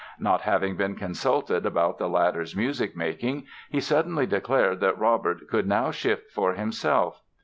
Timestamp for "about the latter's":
1.63-2.55